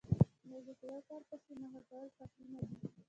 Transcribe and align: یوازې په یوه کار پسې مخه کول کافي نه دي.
یوازې 0.47 0.73
په 0.79 0.83
یوه 0.89 1.01
کار 1.07 1.21
پسې 1.29 1.51
مخه 1.61 1.81
کول 1.89 2.07
کافي 2.17 2.43
نه 2.51 2.61
دي. 2.67 2.77